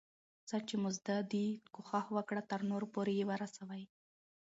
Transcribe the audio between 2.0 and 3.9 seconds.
وکړه ترنور پورئې ورسوې.